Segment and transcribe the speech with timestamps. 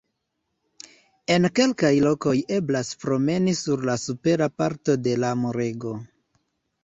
[1.33, 5.93] En kelkaj lokoj eblas promeni sur la supera parto de la murego.